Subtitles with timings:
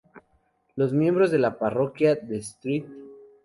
[0.75, 2.87] Los miembros de la parroquia de St.